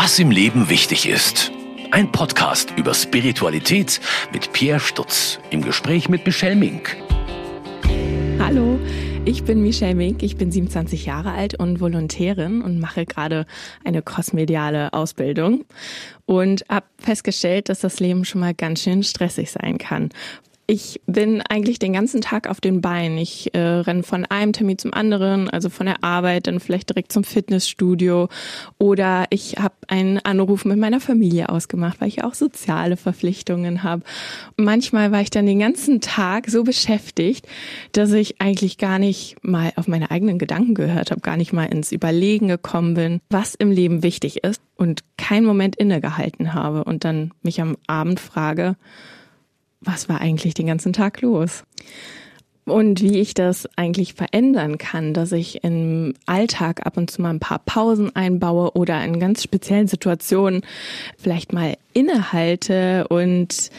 [0.00, 1.50] Was im Leben wichtig ist.
[1.90, 4.00] Ein Podcast über Spiritualität
[4.32, 6.96] mit Pierre Stutz im Gespräch mit Michelle Mink.
[8.38, 8.78] Hallo,
[9.24, 13.44] ich bin Michelle Mink, ich bin 27 Jahre alt und Volontärin und mache gerade
[13.84, 15.64] eine kosmediale Ausbildung
[16.26, 20.10] und habe festgestellt, dass das Leben schon mal ganz schön stressig sein kann.
[20.70, 23.16] Ich bin eigentlich den ganzen Tag auf den Beinen.
[23.16, 27.10] Ich äh, renne von einem Termin zum anderen, also von der Arbeit dann vielleicht direkt
[27.10, 28.28] zum Fitnessstudio
[28.76, 34.02] oder ich habe einen Anruf mit meiner Familie ausgemacht, weil ich auch soziale Verpflichtungen habe.
[34.58, 37.48] Manchmal war ich dann den ganzen Tag so beschäftigt,
[37.92, 41.64] dass ich eigentlich gar nicht mal auf meine eigenen Gedanken gehört habe, gar nicht mal
[41.64, 47.04] ins Überlegen gekommen bin, was im Leben wichtig ist und keinen Moment innegehalten habe und
[47.04, 48.76] dann mich am Abend frage,
[49.80, 51.64] was war eigentlich den ganzen Tag los?
[52.64, 57.30] Und wie ich das eigentlich verändern kann, dass ich im Alltag ab und zu mal
[57.30, 60.60] ein paar Pausen einbaue oder in ganz speziellen Situationen
[61.16, 63.70] vielleicht mal innehalte und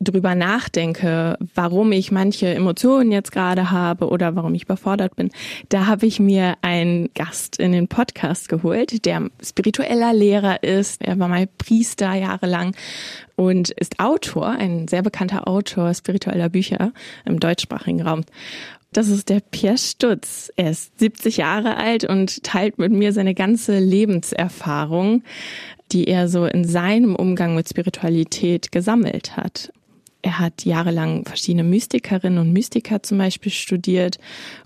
[0.00, 5.30] drüber nachdenke, warum ich manche Emotionen jetzt gerade habe oder warum ich überfordert bin,
[5.68, 11.02] da habe ich mir einen Gast in den Podcast geholt, der spiritueller Lehrer ist.
[11.02, 12.74] Er war mal Priester jahrelang
[13.36, 16.92] und ist Autor, ein sehr bekannter Autor spiritueller Bücher
[17.24, 18.24] im deutschsprachigen Raum.
[18.92, 20.50] Das ist der Pierre Stutz.
[20.56, 25.22] Er ist 70 Jahre alt und teilt mit mir seine ganze Lebenserfahrung,
[25.92, 29.72] die er so in seinem Umgang mit Spiritualität gesammelt hat.
[30.22, 34.18] Er hat jahrelang verschiedene Mystikerinnen und Mystiker zum Beispiel studiert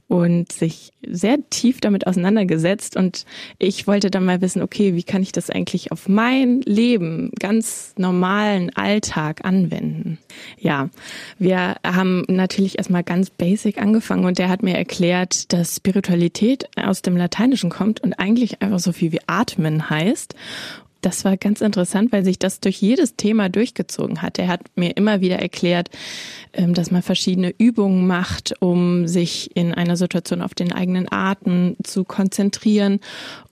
[0.06, 2.96] und sich sehr tief damit auseinandergesetzt.
[2.96, 3.24] Und
[3.58, 7.94] ich wollte dann mal wissen, okay, wie kann ich das eigentlich auf mein Leben, ganz
[7.96, 10.18] normalen Alltag anwenden?
[10.58, 10.90] Ja,
[11.38, 17.02] wir haben natürlich erstmal ganz basic angefangen und der hat mir erklärt, dass Spiritualität aus
[17.02, 20.34] dem Lateinischen kommt und eigentlich einfach so viel wie atmen heißt
[21.04, 24.38] das war ganz interessant, weil sich das durch jedes Thema durchgezogen hat.
[24.38, 25.90] Er hat mir immer wieder erklärt,
[26.52, 31.76] ähm, dass man verschiedene Übungen macht, um sich in einer Situation auf den eigenen Atem
[31.82, 33.00] zu konzentrieren.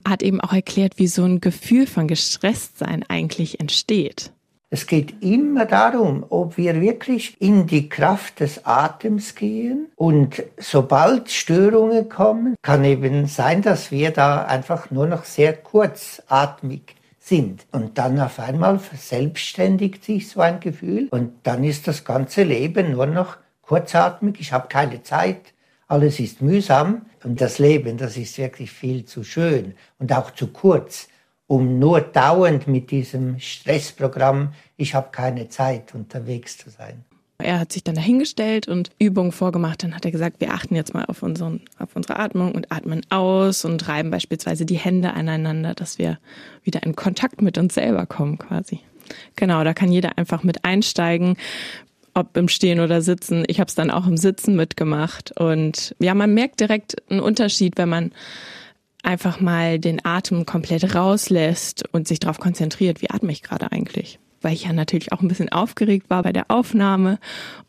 [0.09, 4.33] Hat eben auch erklärt, wie so ein Gefühl von Gestresstsein eigentlich entsteht.
[4.71, 9.89] Es geht immer darum, ob wir wirklich in die Kraft des Atems gehen.
[9.97, 16.97] Und sobald Störungen kommen, kann eben sein, dass wir da einfach nur noch sehr kurzatmig
[17.23, 17.67] sind.
[17.71, 22.93] Und dann auf einmal verselbstständigt sich so ein Gefühl und dann ist das ganze Leben
[22.93, 25.55] nur noch kurzatmig, ich habe keine Zeit,
[25.87, 30.49] alles ist mühsam und das Leben, das ist wirklich viel zu schön und auch zu
[30.49, 31.09] kurz,
[31.47, 37.05] um nur dauernd mit diesem Stressprogramm, ich habe keine Zeit unterwegs zu sein.
[37.39, 39.83] Er hat sich dann dahingestellt und Übungen vorgemacht.
[39.83, 43.03] Dann hat er gesagt, wir achten jetzt mal auf, unseren, auf unsere Atmung und atmen
[43.11, 46.19] aus und reiben beispielsweise die Hände aneinander, dass wir
[46.63, 48.81] wieder in Kontakt mit uns selber kommen quasi.
[49.37, 51.37] Genau, da kann jeder einfach mit einsteigen,
[52.15, 53.45] ob im Stehen oder Sitzen.
[53.49, 55.33] Ich habe es dann auch im Sitzen mitgemacht.
[55.39, 58.13] Und ja, man merkt direkt einen Unterschied, wenn man
[59.03, 64.21] einfach mal den Atem komplett rauslässt und sich darauf konzentriert, wie atme ich gerade eigentlich
[64.43, 67.19] weil ich ja natürlich auch ein bisschen aufgeregt war bei der Aufnahme.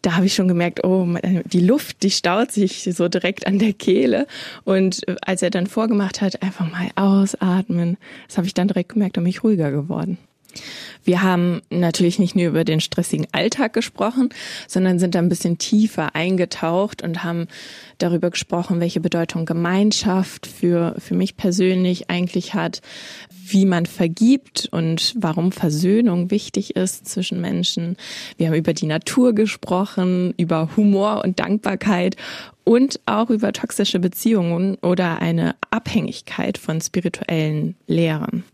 [0.01, 1.07] Da habe ich schon gemerkt, oh,
[1.45, 4.27] die Luft, die staut sich so direkt an der Kehle.
[4.63, 7.97] Und äh, als er dann vorgemacht hat, einfach mal ausatmen,
[8.27, 10.17] das habe ich dann direkt gemerkt und mich ruhiger geworden.
[11.03, 14.29] Wir haben natürlich nicht nur über den stressigen Alltag gesprochen,
[14.67, 17.47] sondern sind da ein bisschen tiefer eingetaucht und haben
[17.97, 22.81] darüber gesprochen, welche Bedeutung Gemeinschaft für, für mich persönlich eigentlich hat,
[23.45, 27.97] wie man vergibt und warum Versöhnung wichtig ist zwischen Menschen.
[28.37, 32.15] Wir haben über die Natur gesprochen, über Humor und Dankbarkeit
[32.63, 38.45] und auch über toxische Beziehungen oder eine Abhängigkeit von spirituellen Lehren.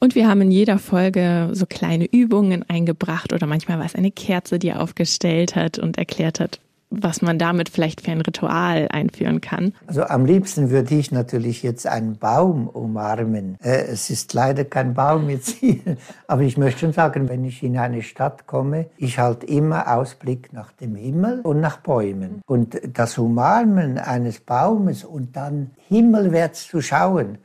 [0.00, 4.12] Und wir haben in jeder Folge so kleine Übungen eingebracht oder manchmal war es eine
[4.12, 6.60] Kerze, die er aufgestellt hat und erklärt hat,
[6.90, 9.74] was man damit vielleicht für ein Ritual einführen kann.
[9.88, 13.56] Also am liebsten würde ich natürlich jetzt einen Baum umarmen.
[13.60, 15.80] Äh, es ist leider kein Baum jetzt hier,
[16.28, 20.52] aber ich möchte schon sagen, wenn ich in eine Stadt komme, ich halte immer Ausblick
[20.52, 22.40] nach dem Himmel und nach Bäumen.
[22.46, 27.38] Und das Umarmen eines Baumes und dann himmelwärts zu schauen,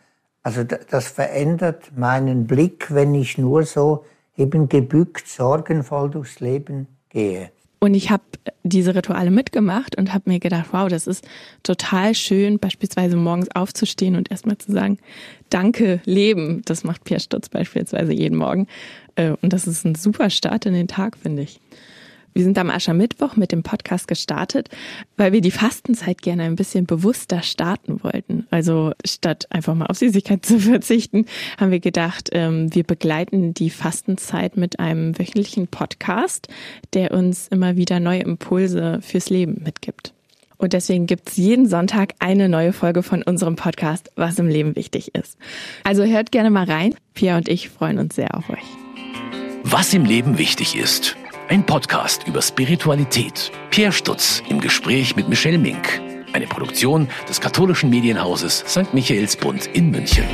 [0.43, 4.05] also das verändert meinen Blick, wenn ich nur so
[4.37, 7.51] eben gebückt, sorgenvoll durchs Leben gehe.
[7.79, 8.23] Und ich habe
[8.63, 11.27] diese Rituale mitgemacht und habe mir gedacht, wow, das ist
[11.63, 14.99] total schön, beispielsweise morgens aufzustehen und erstmal zu sagen,
[15.49, 16.61] danke Leben.
[16.63, 18.67] Das macht Pierre Stutz beispielsweise jeden Morgen.
[19.15, 21.59] Äh, und das ist ein super Start in den Tag, finde ich.
[22.33, 24.69] Wir sind am Aschermittwoch mit dem Podcast gestartet,
[25.17, 28.47] weil wir die Fastenzeit gerne ein bisschen bewusster starten wollten.
[28.49, 31.25] Also statt einfach mal auf Süßigkeit zu verzichten,
[31.59, 36.47] haben wir gedacht, ähm, wir begleiten die Fastenzeit mit einem wöchentlichen Podcast,
[36.93, 40.13] der uns immer wieder neue Impulse fürs Leben mitgibt.
[40.57, 45.13] Und deswegen gibt's jeden Sonntag eine neue Folge von unserem Podcast, was im Leben wichtig
[45.13, 45.37] ist.
[45.83, 46.95] Also hört gerne mal rein.
[47.13, 48.63] Pia und ich freuen uns sehr auf euch.
[49.63, 51.17] Was im Leben wichtig ist.
[51.49, 53.51] Ein Podcast über Spiritualität.
[53.69, 56.01] Pierre Stutz im Gespräch mit Michelle Mink.
[56.31, 58.93] Eine Produktion des katholischen Medienhauses St.
[58.93, 60.25] Michaelsbund in München.